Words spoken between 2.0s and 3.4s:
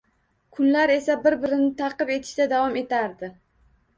etishda davom etardi